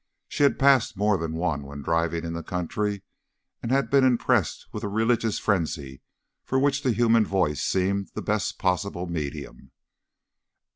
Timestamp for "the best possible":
8.15-9.05